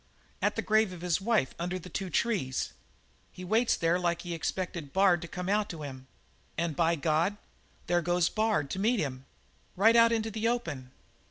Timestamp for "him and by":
5.83-6.95